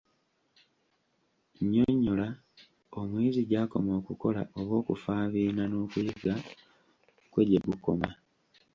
[1.61, 2.27] Nnyonnyola:
[2.99, 6.33] Omuyizi gy'akomya okukola oba okufaabiina n'okuyiga
[7.31, 8.09] kwe gye kukoma.